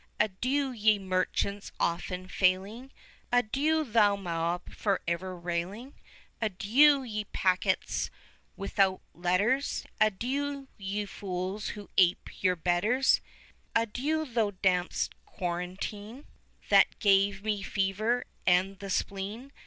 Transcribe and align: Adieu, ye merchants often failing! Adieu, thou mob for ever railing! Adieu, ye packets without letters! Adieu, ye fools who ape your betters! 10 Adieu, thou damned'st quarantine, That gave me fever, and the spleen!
Adieu, 0.19 0.71
ye 0.71 0.97
merchants 0.97 1.71
often 1.79 2.27
failing! 2.27 2.91
Adieu, 3.31 3.83
thou 3.83 4.15
mob 4.15 4.73
for 4.73 4.99
ever 5.07 5.37
railing! 5.37 5.93
Adieu, 6.41 7.03
ye 7.03 7.25
packets 7.25 8.09
without 8.57 9.01
letters! 9.13 9.85
Adieu, 9.99 10.67
ye 10.79 11.05
fools 11.05 11.69
who 11.77 11.87
ape 11.99 12.41
your 12.43 12.55
betters! 12.55 13.21
10 13.75 13.83
Adieu, 13.89 14.25
thou 14.25 14.49
damned'st 14.63 15.09
quarantine, 15.27 16.25
That 16.69 16.97
gave 16.97 17.43
me 17.43 17.61
fever, 17.61 18.23
and 18.47 18.79
the 18.79 18.89
spleen! 18.89 19.51